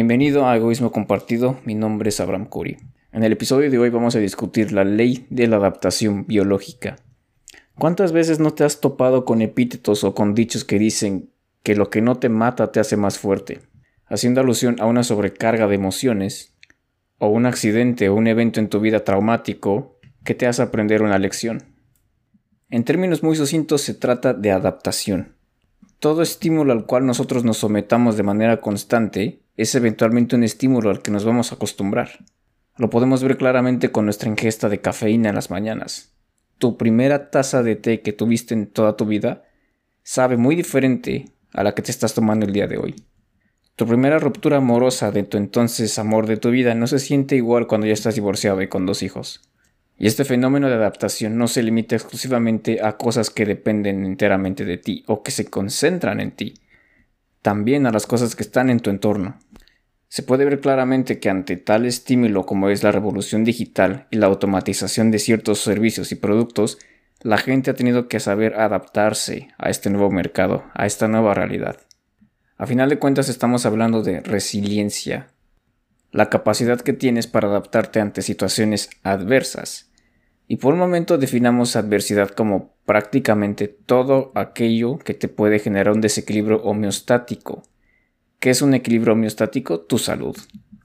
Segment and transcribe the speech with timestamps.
[0.00, 2.78] Bienvenido a Egoísmo Compartido, mi nombre es Abraham Curi.
[3.12, 6.96] En el episodio de hoy vamos a discutir la ley de la adaptación biológica.
[7.74, 11.28] ¿Cuántas veces no te has topado con epítetos o con dichos que dicen
[11.62, 13.60] que lo que no te mata te hace más fuerte?
[14.06, 16.56] Haciendo alusión a una sobrecarga de emociones,
[17.18, 21.18] o un accidente o un evento en tu vida traumático que te hace aprender una
[21.18, 21.74] lección.
[22.70, 25.36] En términos muy sucintos se trata de adaptación.
[26.00, 31.02] Todo estímulo al cual nosotros nos sometamos de manera constante es eventualmente un estímulo al
[31.02, 32.24] que nos vamos a acostumbrar.
[32.78, 36.14] Lo podemos ver claramente con nuestra ingesta de cafeína en las mañanas.
[36.56, 39.44] Tu primera taza de té que tuviste en toda tu vida
[40.02, 43.04] sabe muy diferente a la que te estás tomando el día de hoy.
[43.76, 47.66] Tu primera ruptura amorosa de tu entonces amor de tu vida no se siente igual
[47.66, 49.42] cuando ya estás divorciado y con dos hijos.
[50.02, 54.78] Y este fenómeno de adaptación no se limita exclusivamente a cosas que dependen enteramente de
[54.78, 56.54] ti o que se concentran en ti,
[57.42, 59.38] también a las cosas que están en tu entorno.
[60.08, 64.28] Se puede ver claramente que ante tal estímulo como es la revolución digital y la
[64.28, 66.78] automatización de ciertos servicios y productos,
[67.20, 71.76] la gente ha tenido que saber adaptarse a este nuevo mercado, a esta nueva realidad.
[72.56, 75.28] A final de cuentas estamos hablando de resiliencia,
[76.10, 79.89] la capacidad que tienes para adaptarte ante situaciones adversas
[80.52, 86.00] y por un momento definamos adversidad como prácticamente todo aquello que te puede generar un
[86.00, 87.62] desequilibrio homeostático.
[88.40, 89.82] ¿Qué es un equilibrio homeostático?
[89.82, 90.36] Tu salud.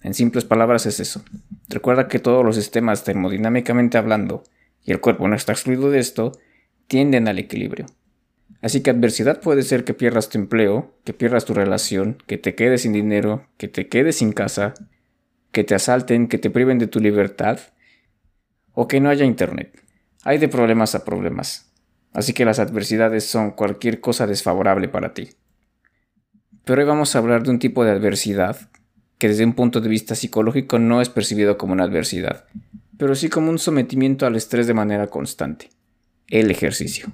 [0.03, 1.23] En simples palabras es eso.
[1.67, 4.43] Recuerda que todos los sistemas termodinámicamente hablando,
[4.83, 6.33] y el cuerpo no está excluido de esto,
[6.85, 7.87] tienden al equilibrio.
[8.61, 12.53] Así que adversidad puede ser que pierdas tu empleo, que pierdas tu relación, que te
[12.53, 14.75] quedes sin dinero, que te quedes sin casa,
[15.51, 17.57] que te asalten, que te priven de tu libertad,
[18.75, 19.81] o que no haya internet.
[20.23, 21.71] Hay de problemas a problemas,
[22.13, 25.29] así que las adversidades son cualquier cosa desfavorable para ti.
[26.65, 28.57] Pero hoy vamos a hablar de un tipo de adversidad
[29.17, 32.45] que desde un punto de vista psicológico no es percibido como una adversidad,
[32.97, 35.69] pero sí como un sometimiento al estrés de manera constante,
[36.27, 37.07] el ejercicio.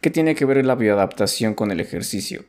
[0.00, 2.44] ¿Qué tiene que ver la bioadaptación con el ejercicio?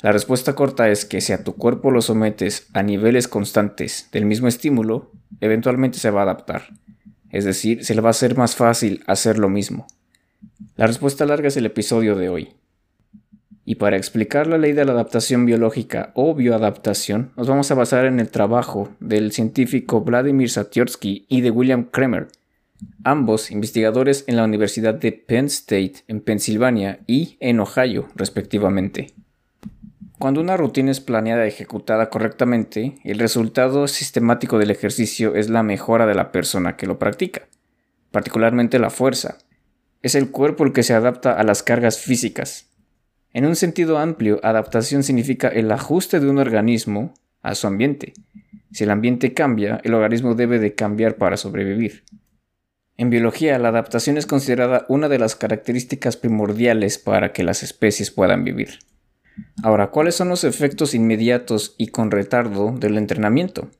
[0.00, 4.24] La respuesta corta es que si a tu cuerpo lo sometes a niveles constantes del
[4.24, 6.68] mismo estímulo, eventualmente se va a adaptar
[7.36, 9.86] es decir, se le va a hacer más fácil hacer lo mismo.
[10.76, 12.54] La respuesta larga es el episodio de hoy.
[13.64, 18.06] Y para explicar la ley de la adaptación biológica o bioadaptación, nos vamos a basar
[18.06, 22.28] en el trabajo del científico Vladimir Satyorsky y de William Kremer,
[23.04, 29.08] ambos investigadores en la Universidad de Penn State en Pensilvania y en Ohio, respectivamente.
[30.18, 35.62] Cuando una rutina es planeada y ejecutada correctamente, el resultado sistemático del ejercicio es la
[35.62, 37.48] mejora de la persona que lo practica,
[38.12, 39.36] particularmente la fuerza.
[40.00, 42.70] Es el cuerpo el que se adapta a las cargas físicas.
[43.34, 47.12] En un sentido amplio, adaptación significa el ajuste de un organismo
[47.42, 48.14] a su ambiente.
[48.72, 52.04] Si el ambiente cambia, el organismo debe de cambiar para sobrevivir.
[52.96, 58.10] En biología, la adaptación es considerada una de las características primordiales para que las especies
[58.10, 58.78] puedan vivir.
[59.62, 63.70] Ahora, ¿cuáles son los efectos inmediatos y con retardo del entrenamiento?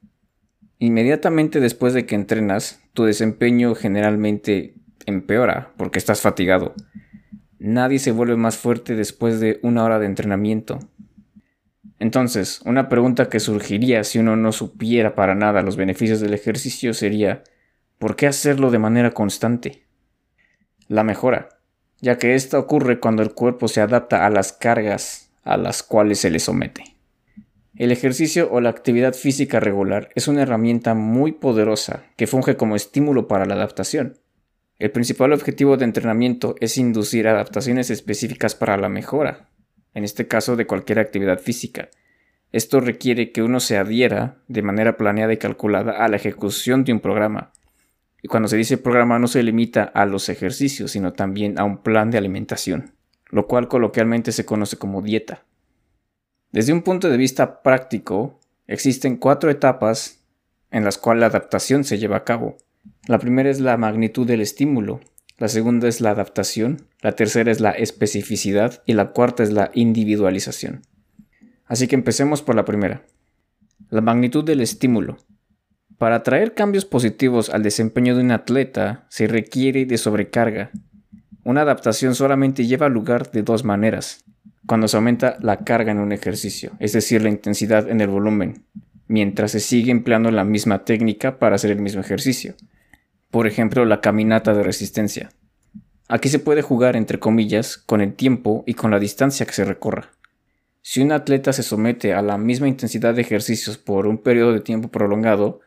[0.78, 4.75] Inmediatamente después de que entrenas, tu desempeño generalmente
[5.06, 6.75] empeora porque estás fatigado.
[7.59, 10.78] Nadie se vuelve más fuerte después de una hora de entrenamiento.
[11.99, 16.93] Entonces, una pregunta que surgiría si uno no supiera para nada los beneficios del ejercicio
[16.93, 17.43] sería,
[17.99, 19.87] ¿por qué hacerlo de manera constante?
[20.88, 21.49] La mejora,
[22.00, 26.18] ya que esta ocurre cuando el cuerpo se adapta a las cargas a las cuales
[26.18, 26.96] se le somete.
[27.76, 32.74] El ejercicio o la actividad física regular es una herramienta muy poderosa que funge como
[32.74, 34.18] estímulo para la adaptación.
[34.78, 39.48] El principal objetivo de entrenamiento es inducir adaptaciones específicas para la mejora,
[39.94, 41.90] en este caso de cualquier actividad física.
[42.50, 46.92] Esto requiere que uno se adhiera de manera planeada y calculada a la ejecución de
[46.92, 47.52] un programa.
[48.22, 51.82] Y cuando se dice programa no se limita a los ejercicios, sino también a un
[51.82, 52.95] plan de alimentación
[53.31, 55.44] lo cual coloquialmente se conoce como dieta.
[56.52, 60.20] Desde un punto de vista práctico, existen cuatro etapas
[60.70, 62.56] en las cuales la adaptación se lleva a cabo.
[63.06, 65.00] La primera es la magnitud del estímulo,
[65.38, 69.70] la segunda es la adaptación, la tercera es la especificidad y la cuarta es la
[69.75, 70.82] individualización.
[71.67, 73.02] Así que empecemos por la primera.
[73.90, 75.19] La magnitud del estímulo.
[75.99, 80.70] Para traer cambios positivos al desempeño de un atleta se requiere de sobrecarga,
[81.46, 84.25] una adaptación solamente lleva lugar de dos maneras.
[84.66, 88.64] Cuando se aumenta la carga en un ejercicio, es decir, la intensidad en el volumen,
[89.06, 92.56] mientras se sigue empleando la misma técnica para hacer el mismo ejercicio.
[93.31, 95.28] Por ejemplo, la caminata de resistencia.
[96.08, 99.64] Aquí se puede jugar entre comillas con el tiempo y con la distancia que se
[99.64, 100.10] recorra.
[100.82, 104.62] Si un atleta se somete a la misma intensidad de ejercicios por un periodo de
[104.62, 105.60] tiempo prolongado,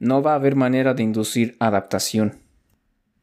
[0.00, 2.47] no va a haber manera de inducir adaptación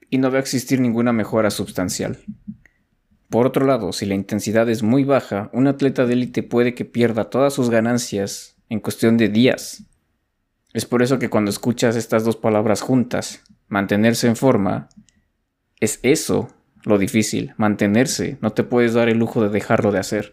[0.09, 2.19] y no va a existir ninguna mejora sustancial.
[3.29, 6.85] Por otro lado, si la intensidad es muy baja, un atleta de élite puede que
[6.85, 9.83] pierda todas sus ganancias en cuestión de días.
[10.73, 14.89] Es por eso que cuando escuchas estas dos palabras juntas, mantenerse en forma,
[15.79, 16.49] es eso
[16.83, 20.31] lo difícil, mantenerse, no te puedes dar el lujo de dejarlo de hacer.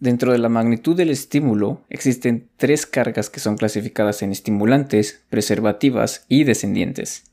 [0.00, 6.24] Dentro de la magnitud del estímulo existen tres cargas que son clasificadas en estimulantes, preservativas
[6.28, 7.31] y descendientes.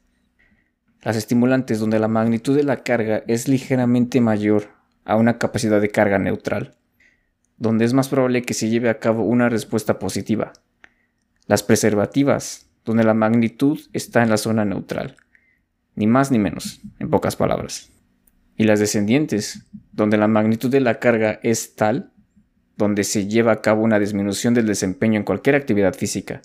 [1.02, 4.68] Las estimulantes donde la magnitud de la carga es ligeramente mayor
[5.06, 6.76] a una capacidad de carga neutral,
[7.58, 10.52] donde es más probable que se lleve a cabo una respuesta positiva.
[11.48, 15.16] Las preservativas, donde la magnitud está en la zona neutral,
[15.96, 17.92] ni más ni menos, en pocas palabras.
[18.58, 22.12] Y las descendientes, donde la magnitud de la carga es tal,
[22.76, 26.42] donde se lleva a cabo una disminución del desempeño en cualquier actividad física.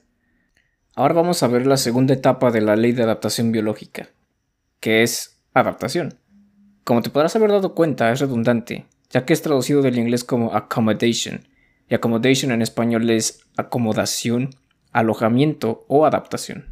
[0.94, 4.10] Ahora vamos a ver la segunda etapa de la ley de adaptación biológica,
[4.84, 6.18] que es adaptación.
[6.84, 10.54] Como te podrás haber dado cuenta, es redundante, ya que es traducido del inglés como
[10.54, 11.48] accommodation,
[11.88, 14.50] y accommodation en español es acomodación,
[14.92, 16.66] alojamiento o adaptación.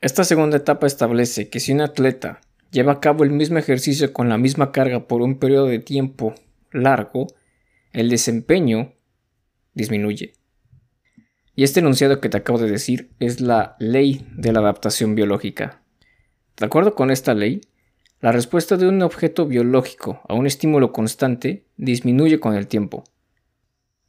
[0.00, 4.28] Esta segunda etapa establece que si un atleta lleva a cabo el mismo ejercicio con
[4.28, 6.36] la misma carga por un periodo de tiempo
[6.70, 7.26] largo,
[7.92, 8.92] el desempeño
[9.72, 10.34] disminuye.
[11.56, 15.80] Y este enunciado que te acabo de decir es la ley de la adaptación biológica.
[16.56, 17.62] De acuerdo con esta ley,
[18.20, 23.04] la respuesta de un objeto biológico a un estímulo constante disminuye con el tiempo.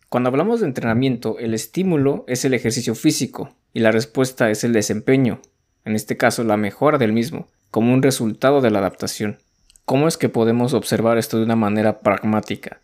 [0.09, 4.73] Cuando hablamos de entrenamiento, el estímulo es el ejercicio físico y la respuesta es el
[4.73, 5.41] desempeño,
[5.83, 9.39] en este caso la mejora del mismo, como un resultado de la adaptación.
[9.83, 12.79] ¿Cómo es que podemos observar esto de una manera pragmática?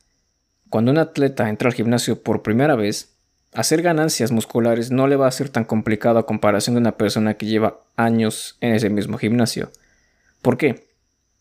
[0.70, 3.16] Cuando un atleta entra al gimnasio por primera vez,
[3.54, 7.36] hacer ganancias musculares no le va a ser tan complicado a comparación de una persona
[7.36, 9.72] que lleva años en ese mismo gimnasio.
[10.42, 10.88] ¿Por qué?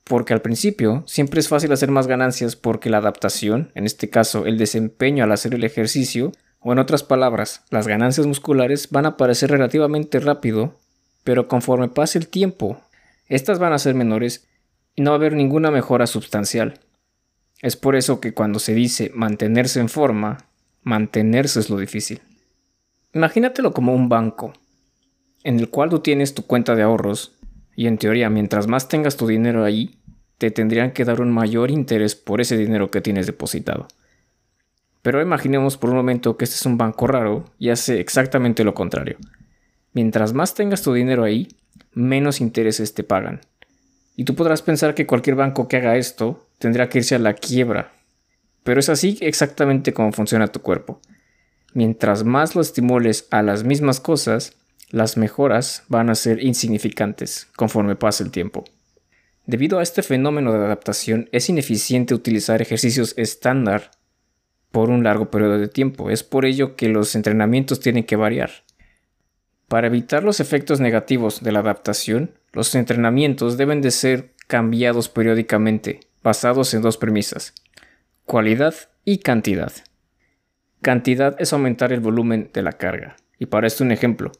[0.04, 4.46] Porque al principio siempre es fácil hacer más ganancias porque la adaptación, en este caso
[4.46, 9.10] el desempeño al hacer el ejercicio, o en otras palabras, las ganancias musculares van a
[9.10, 10.76] aparecer relativamente rápido,
[11.24, 12.80] pero conforme pase el tiempo,
[13.28, 14.46] estas van a ser menores
[14.94, 16.80] y no va a haber ninguna mejora sustancial.
[17.62, 20.49] Es por eso que cuando se dice mantenerse en forma,
[20.82, 22.20] Mantenerse es lo difícil.
[23.12, 24.52] Imagínatelo como un banco,
[25.44, 27.36] en el cual tú tienes tu cuenta de ahorros
[27.76, 29.98] y en teoría mientras más tengas tu dinero ahí,
[30.38, 33.88] te tendrían que dar un mayor interés por ese dinero que tienes depositado.
[35.02, 38.72] Pero imaginemos por un momento que este es un banco raro y hace exactamente lo
[38.72, 39.18] contrario.
[39.92, 41.48] Mientras más tengas tu dinero ahí,
[41.92, 43.40] menos intereses te pagan.
[44.16, 47.34] Y tú podrás pensar que cualquier banco que haga esto tendrá que irse a la
[47.34, 47.92] quiebra
[48.62, 51.00] pero es así exactamente como funciona tu cuerpo.
[51.72, 54.54] Mientras más lo estimules a las mismas cosas,
[54.90, 58.64] las mejoras van a ser insignificantes conforme pasa el tiempo.
[59.46, 63.92] Debido a este fenómeno de adaptación, es ineficiente utilizar ejercicios estándar
[64.72, 66.10] por un largo periodo de tiempo.
[66.10, 68.50] Es por ello que los entrenamientos tienen que variar.
[69.68, 76.00] Para evitar los efectos negativos de la adaptación, los entrenamientos deben de ser cambiados periódicamente,
[76.22, 77.54] basados en dos premisas
[78.30, 79.72] cualidad y cantidad.
[80.82, 83.16] Cantidad es aumentar el volumen de la carga.
[83.40, 84.30] Y para esto un ejemplo.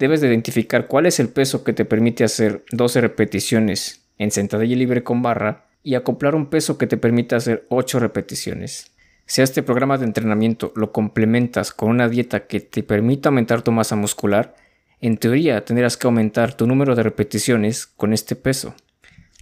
[0.00, 4.74] Debes de identificar cuál es el peso que te permite hacer 12 repeticiones en sentadilla
[4.74, 8.90] libre con barra y acoplar un peso que te permite hacer 8 repeticiones.
[9.26, 13.62] Si a este programa de entrenamiento lo complementas con una dieta que te permita aumentar
[13.62, 14.56] tu masa muscular,
[15.00, 18.74] en teoría tendrás que aumentar tu número de repeticiones con este peso.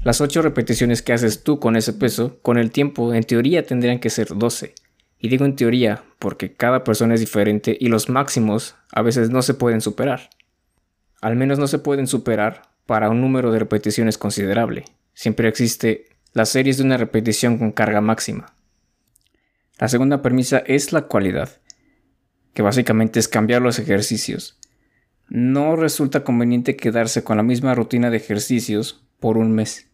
[0.03, 3.99] Las 8 repeticiones que haces tú con ese peso, con el tiempo, en teoría tendrían
[3.99, 4.75] que ser 12.
[5.19, 9.43] Y digo en teoría porque cada persona es diferente y los máximos a veces no
[9.43, 10.31] se pueden superar.
[11.21, 14.85] Al menos no se pueden superar para un número de repeticiones considerable.
[15.15, 18.55] Siempre existe las series de una repetición con carga máxima.
[19.79, 21.51] La segunda premisa es la cualidad,
[22.55, 24.59] que básicamente es cambiar los ejercicios.
[25.29, 29.89] No resulta conveniente quedarse con la misma rutina de ejercicios por un mes.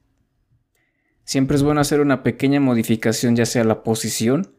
[1.25, 4.55] Siempre es bueno hacer una pequeña modificación ya sea a la posición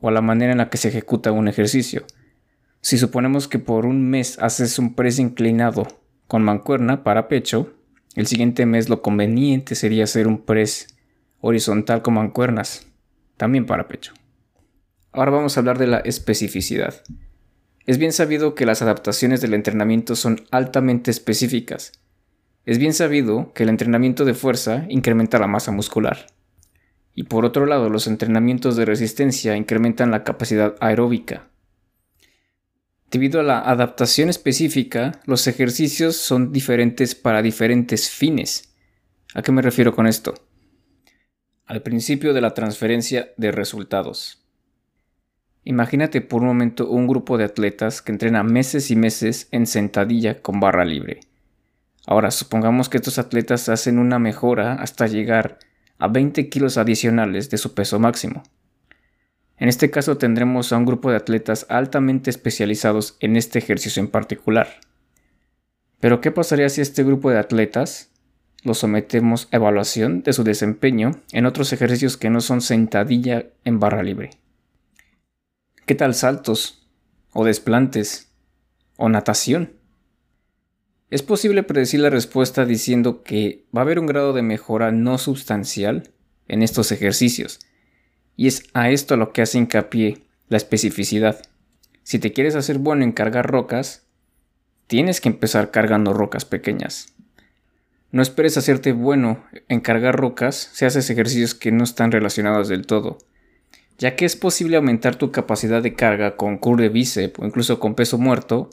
[0.00, 2.04] o a la manera en la que se ejecuta un ejercicio.
[2.80, 5.86] Si suponemos que por un mes haces un press inclinado
[6.26, 7.72] con mancuerna para pecho,
[8.14, 10.88] el siguiente mes lo conveniente sería hacer un press
[11.40, 12.86] horizontal con mancuernas,
[13.36, 14.12] también para pecho.
[15.12, 17.02] Ahora vamos a hablar de la especificidad.
[17.86, 21.92] Es bien sabido que las adaptaciones del entrenamiento son altamente específicas
[22.64, 26.26] es bien sabido que el entrenamiento de fuerza incrementa la masa muscular.
[27.14, 31.48] Y por otro lado, los entrenamientos de resistencia incrementan la capacidad aeróbica.
[33.10, 38.74] Debido a la adaptación específica, los ejercicios son diferentes para diferentes fines.
[39.34, 40.32] ¿A qué me refiero con esto?
[41.66, 44.46] Al principio de la transferencia de resultados.
[45.64, 50.40] Imagínate por un momento un grupo de atletas que entrena meses y meses en sentadilla
[50.40, 51.20] con barra libre.
[52.06, 55.58] Ahora, supongamos que estos atletas hacen una mejora hasta llegar
[55.98, 58.42] a 20 kilos adicionales de su peso máximo.
[59.56, 64.08] En este caso tendremos a un grupo de atletas altamente especializados en este ejercicio en
[64.08, 64.80] particular.
[66.00, 68.10] Pero ¿qué pasaría si este grupo de atletas
[68.64, 73.78] lo sometemos a evaluación de su desempeño en otros ejercicios que no son sentadilla en
[73.78, 74.30] barra libre?
[75.86, 76.88] ¿Qué tal saltos?
[77.32, 78.32] ¿O desplantes?
[78.96, 79.81] ¿O natación?
[81.12, 85.18] Es posible predecir la respuesta diciendo que va a haber un grado de mejora no
[85.18, 86.08] sustancial
[86.48, 87.60] en estos ejercicios,
[88.34, 91.42] y es a esto lo que hace hincapié la especificidad.
[92.02, 94.06] Si te quieres hacer bueno en cargar rocas,
[94.86, 97.12] tienes que empezar cargando rocas pequeñas.
[98.10, 102.86] No esperes hacerte bueno en cargar rocas si haces ejercicios que no están relacionados del
[102.86, 103.18] todo,
[103.98, 107.78] ya que es posible aumentar tu capacidad de carga con curl de bíceps o incluso
[107.80, 108.70] con peso muerto,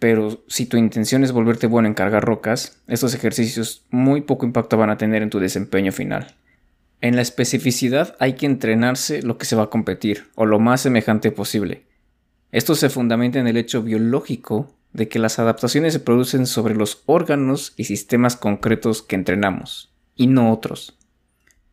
[0.00, 4.78] pero si tu intención es volverte bueno en cargar rocas, estos ejercicios muy poco impacto
[4.78, 6.34] van a tener en tu desempeño final.
[7.02, 10.80] En la especificidad hay que entrenarse lo que se va a competir, o lo más
[10.80, 11.84] semejante posible.
[12.50, 17.02] Esto se fundamenta en el hecho biológico de que las adaptaciones se producen sobre los
[17.04, 20.96] órganos y sistemas concretos que entrenamos, y no otros.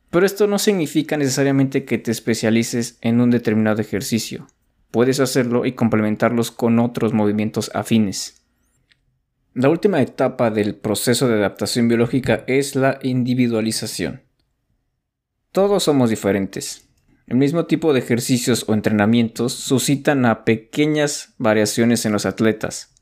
[0.10, 4.48] Pero esto no significa necesariamente que te especialices en un determinado ejercicio
[4.92, 8.42] puedes hacerlo y complementarlos con otros movimientos afines.
[9.54, 14.22] La última etapa del proceso de adaptación biológica es la individualización.
[15.52, 16.88] Todos somos diferentes.
[17.26, 22.94] El mismo tipo de ejercicios o entrenamientos suscitan a pequeñas variaciones en los atletas.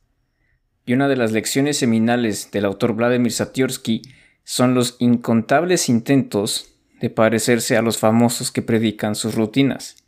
[0.86, 4.04] Y una de las lecciones seminales del autor Vladimir Satyorsky
[4.44, 10.05] son los incontables intentos de parecerse a los famosos que predican sus rutinas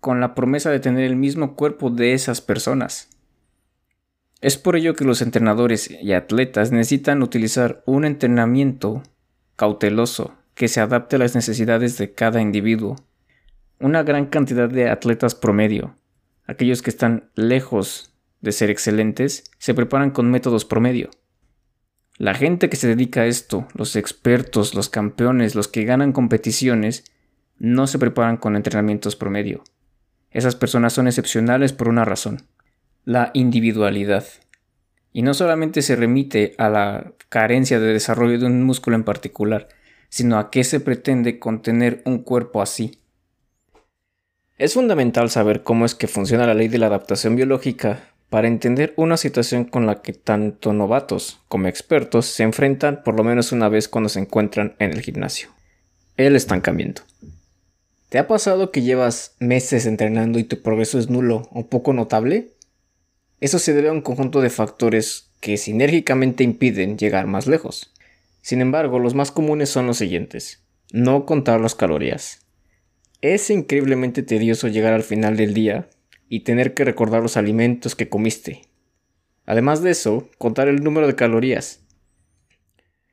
[0.00, 3.10] con la promesa de tener el mismo cuerpo de esas personas.
[4.40, 9.02] Es por ello que los entrenadores y atletas necesitan utilizar un entrenamiento
[9.56, 12.96] cauteloso que se adapte a las necesidades de cada individuo.
[13.78, 15.94] Una gran cantidad de atletas promedio,
[16.46, 21.10] aquellos que están lejos de ser excelentes, se preparan con métodos promedio.
[22.16, 27.04] La gente que se dedica a esto, los expertos, los campeones, los que ganan competiciones,
[27.58, 29.62] no se preparan con entrenamientos promedio.
[30.30, 32.42] Esas personas son excepcionales por una razón,
[33.04, 34.24] la individualidad.
[35.12, 39.68] Y no solamente se remite a la carencia de desarrollo de un músculo en particular,
[40.08, 43.00] sino a qué se pretende contener un cuerpo así.
[44.56, 48.94] Es fundamental saber cómo es que funciona la ley de la adaptación biológica para entender
[48.96, 53.68] una situación con la que tanto novatos como expertos se enfrentan por lo menos una
[53.68, 55.48] vez cuando se encuentran en el gimnasio.
[56.16, 57.02] El estancamiento.
[58.10, 62.56] ¿Te ha pasado que llevas meses entrenando y tu progreso es nulo o poco notable?
[63.40, 67.94] Eso se debe a un conjunto de factores que sinérgicamente impiden llegar más lejos.
[68.42, 70.64] Sin embargo, los más comunes son los siguientes.
[70.92, 72.44] No contar las calorías.
[73.20, 75.88] Es increíblemente tedioso llegar al final del día
[76.28, 78.62] y tener que recordar los alimentos que comiste.
[79.46, 81.84] Además de eso, contar el número de calorías.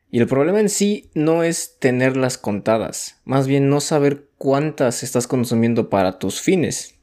[0.10, 5.27] Y el problema en sí no es tenerlas contadas, más bien no saber cuántas estás
[5.27, 6.96] consumiendo para tus fines.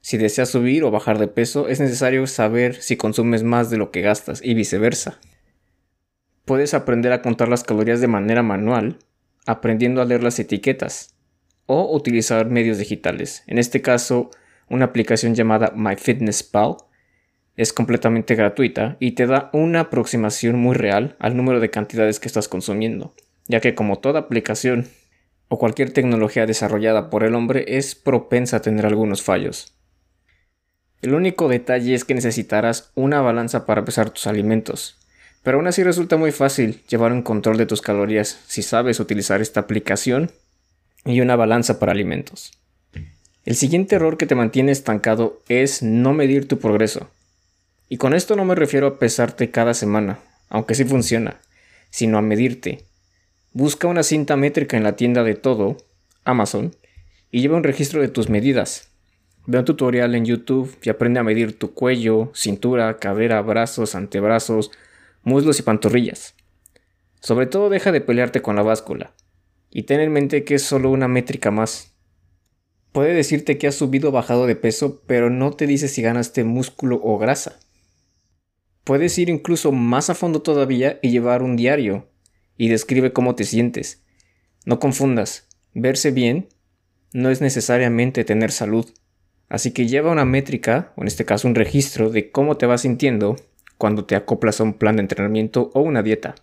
[0.00, 3.90] Si deseas subir o bajar de peso, es necesario saber si consumes más de lo
[3.90, 5.20] que gastas y viceversa.
[6.44, 8.98] Puedes aprender a contar las calorías de manera manual,
[9.46, 11.14] aprendiendo a leer las etiquetas,
[11.66, 14.30] o utilizar medios digitales, en este caso
[14.68, 16.76] una aplicación llamada MyFitnessPal,
[17.56, 22.28] es completamente gratuita y te da una aproximación muy real al número de cantidades que
[22.28, 23.14] estás consumiendo,
[23.46, 24.88] ya que como toda aplicación
[25.52, 29.74] o cualquier tecnología desarrollada por el hombre es propensa a tener algunos fallos.
[31.02, 34.96] El único detalle es que necesitarás una balanza para pesar tus alimentos,
[35.42, 39.40] pero aún así resulta muy fácil llevar un control de tus calorías si sabes utilizar
[39.40, 40.30] esta aplicación
[41.04, 42.52] y una balanza para alimentos.
[43.44, 47.10] El siguiente error que te mantiene estancado es no medir tu progreso.
[47.88, 51.40] Y con esto no me refiero a pesarte cada semana, aunque sí funciona,
[51.90, 52.84] sino a medirte.
[53.52, 55.76] Busca una cinta métrica en la tienda de todo,
[56.22, 56.76] Amazon,
[57.32, 58.92] y lleva un registro de tus medidas.
[59.44, 64.70] Ve un tutorial en YouTube y aprende a medir tu cuello, cintura, cadera, brazos, antebrazos,
[65.24, 66.36] muslos y pantorrillas.
[67.18, 69.14] Sobre todo deja de pelearte con la báscula.
[69.68, 71.92] Y ten en mente que es solo una métrica más.
[72.92, 76.44] Puede decirte que has subido o bajado de peso, pero no te dice si ganaste
[76.44, 77.58] músculo o grasa.
[78.84, 82.09] Puedes ir incluso más a fondo todavía y llevar un diario
[82.60, 84.02] y describe cómo te sientes.
[84.66, 86.50] No confundas, verse bien
[87.10, 88.84] no es necesariamente tener salud.
[89.48, 92.82] Así que lleva una métrica, o en este caso un registro, de cómo te vas
[92.82, 93.36] sintiendo
[93.78, 96.34] cuando te acoplas a un plan de entrenamiento o una dieta.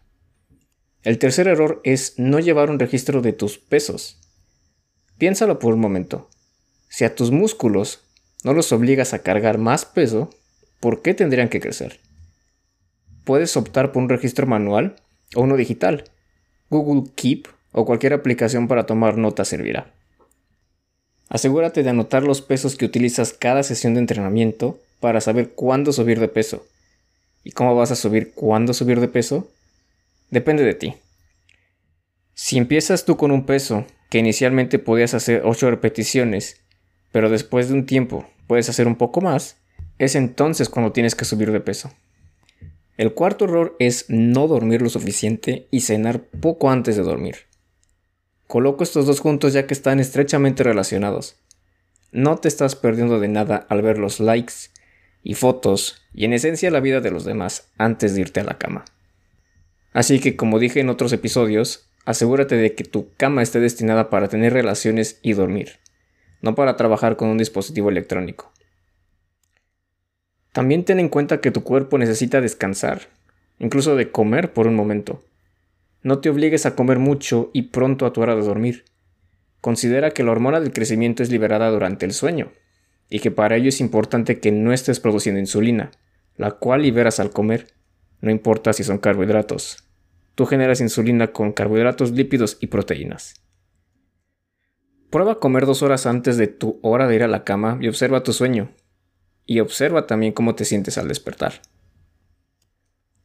[1.03, 4.19] El tercer error es no llevar un registro de tus pesos.
[5.19, 6.31] Piénsalo por un momento.
[6.89, 8.01] Si a tus músculos
[8.43, 10.31] no los obligas a cargar más peso,
[10.79, 11.99] ¿por qué tendrían que crecer?
[13.23, 14.95] Puedes optar por un registro manual
[15.35, 16.05] o uno digital.
[16.69, 19.93] Google Keep o cualquier aplicación para tomar nota servirá.
[21.29, 26.19] Asegúrate de anotar los pesos que utilizas cada sesión de entrenamiento para saber cuándo subir
[26.19, 26.65] de peso.
[27.43, 29.49] ¿Y cómo vas a subir cuándo subir de peso?
[30.29, 30.95] Depende de ti.
[32.33, 36.61] Si empiezas tú con un peso que inicialmente podías hacer 8 repeticiones,
[37.11, 39.57] pero después de un tiempo puedes hacer un poco más,
[39.97, 41.91] es entonces cuando tienes que subir de peso.
[42.97, 47.35] El cuarto error es no dormir lo suficiente y cenar poco antes de dormir.
[48.47, 51.35] Coloco estos dos juntos ya que están estrechamente relacionados.
[52.11, 54.53] No te estás perdiendo de nada al ver los likes
[55.21, 58.57] y fotos y en esencia la vida de los demás antes de irte a la
[58.57, 58.85] cama.
[59.93, 64.27] Así que como dije en otros episodios, asegúrate de que tu cama esté destinada para
[64.27, 65.73] tener relaciones y dormir,
[66.41, 68.51] no para trabajar con un dispositivo electrónico.
[70.57, 73.09] También ten en cuenta que tu cuerpo necesita descansar,
[73.59, 75.23] incluso de comer por un momento.
[76.01, 78.85] No te obligues a comer mucho y pronto a tu hora de dormir.
[79.61, 82.53] Considera que la hormona del crecimiento es liberada durante el sueño,
[83.07, 85.91] y que para ello es importante que no estés produciendo insulina,
[86.37, 87.67] la cual liberas al comer,
[88.21, 89.87] no importa si son carbohidratos.
[90.33, 93.35] Tú generas insulina con carbohidratos, lípidos y proteínas.
[95.11, 97.89] Prueba a comer dos horas antes de tu hora de ir a la cama y
[97.89, 98.71] observa tu sueño.
[99.47, 101.61] Y observa también cómo te sientes al despertar.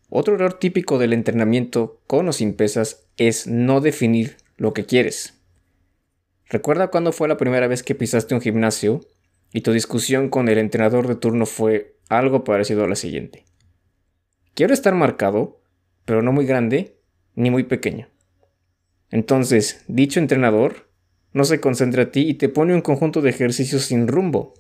[0.09, 5.43] Otro error típico del entrenamiento con o sin pesas es no definir lo que quieres.
[6.49, 9.01] Recuerda cuándo fue la primera vez que pisaste un gimnasio
[9.53, 13.45] y tu discusión con el entrenador de turno fue algo parecido a la siguiente.
[14.55, 15.61] Quiero estar marcado,
[16.05, 16.99] pero no muy grande
[17.35, 18.09] ni muy pequeño.
[19.11, 20.89] Entonces, dicho entrenador
[21.33, 24.55] no se concentra en ti y te pone un conjunto de ejercicios sin rumbo.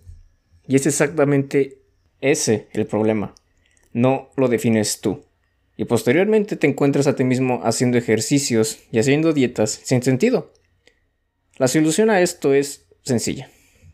[0.66, 1.78] Y es exactamente
[2.20, 3.34] ese el problema.
[3.92, 5.24] No lo defines tú
[5.76, 10.52] y posteriormente te encuentras a ti mismo haciendo ejercicios y haciendo dietas sin sentido.
[11.56, 13.50] La solución a esto es sencilla.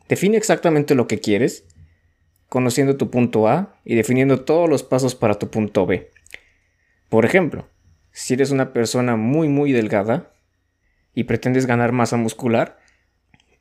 [0.08, 1.64] Define exactamente lo que quieres,
[2.48, 6.10] conociendo tu punto A y definiendo todos los pasos para tu punto B.
[7.08, 7.68] Por ejemplo,
[8.10, 10.32] si eres una persona muy muy delgada
[11.14, 12.78] y pretendes ganar masa muscular,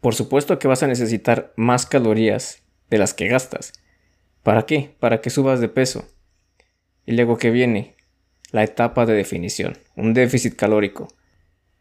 [0.02, 3.73] por supuesto que vas a necesitar más calorías de las que gastas.
[4.43, 4.95] ¿Para qué?
[5.00, 6.06] Para que subas de peso.
[7.06, 7.95] Y luego que viene,
[8.52, 11.08] la etapa de definición, un déficit calórico.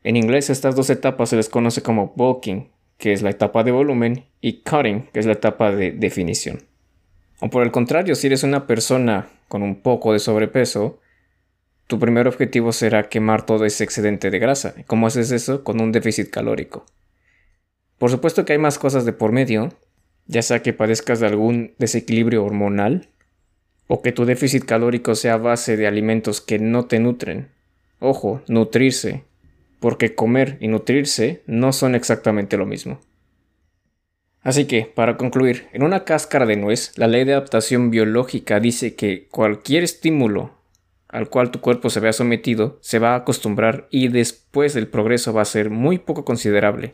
[0.03, 3.73] En inglés estas dos etapas se les conoce como bulking, que es la etapa de
[3.73, 6.63] volumen, y cutting, que es la etapa de definición.
[7.41, 11.01] O por el contrario, si eres una persona con un poco de sobrepeso,
[11.87, 14.75] tu primer objetivo será quemar todo ese excedente de grasa.
[14.87, 15.63] ¿Cómo haces eso?
[15.63, 16.85] Con un déficit calórico.
[17.99, 19.73] Por supuesto que hay más cosas de por medio,
[20.27, 23.09] ya sea que padezcas de algún desequilibrio hormonal,
[23.89, 27.49] o que tu déficit calórico sea base de alimentos que no te nutren.
[28.01, 29.25] Ojo, nutrirse,
[29.81, 33.01] porque comer y nutrirse no son exactamente lo mismo.
[34.43, 38.95] Así que, para concluir, en una cáscara de nuez, la ley de adaptación biológica dice
[38.95, 40.57] que cualquier estímulo
[41.09, 45.33] al cual tu cuerpo se vea sometido se va a acostumbrar y después el progreso
[45.33, 46.93] va a ser muy poco considerable.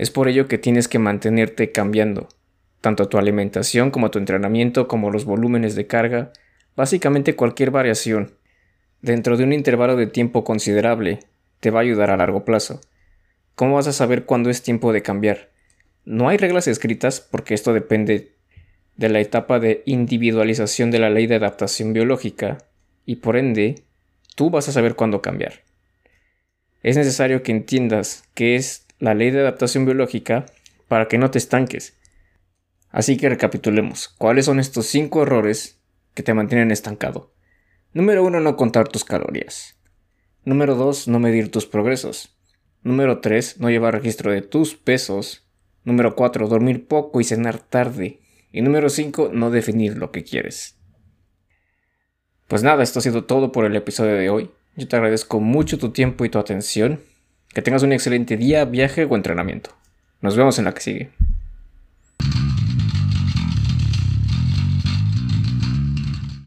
[0.00, 2.28] Es por ello que tienes que mantenerte cambiando,
[2.80, 6.32] tanto tu alimentación como tu entrenamiento, como los volúmenes de carga,
[6.74, 8.32] básicamente cualquier variación,
[9.02, 11.18] dentro de un intervalo de tiempo considerable,
[11.60, 12.80] te va a ayudar a largo plazo.
[13.54, 15.50] ¿Cómo vas a saber cuándo es tiempo de cambiar?
[16.06, 18.32] No hay reglas escritas porque esto depende
[18.96, 22.56] de la etapa de individualización de la ley de adaptación biológica
[23.04, 23.82] y por ende
[24.34, 25.60] tú vas a saber cuándo cambiar.
[26.82, 30.46] Es necesario que entiendas qué es la ley de adaptación biológica
[30.86, 32.00] para que no te estanques
[32.90, 34.08] Así que recapitulemos.
[34.08, 35.80] ¿Cuáles son estos 5 errores
[36.14, 37.32] que te mantienen estancado?
[37.92, 38.40] Número 1.
[38.40, 39.76] No contar tus calorías.
[40.44, 41.08] Número 2.
[41.08, 42.36] No medir tus progresos.
[42.82, 43.60] Número 3.
[43.60, 45.48] No llevar registro de tus pesos.
[45.84, 46.48] Número 4.
[46.48, 48.20] Dormir poco y cenar tarde.
[48.52, 49.30] Y número 5.
[49.32, 50.76] No definir lo que quieres.
[52.48, 54.50] Pues nada, esto ha sido todo por el episodio de hoy.
[54.74, 57.00] Yo te agradezco mucho tu tiempo y tu atención.
[57.52, 59.70] Que tengas un excelente día, viaje o entrenamiento.
[60.20, 61.10] Nos vemos en la que sigue.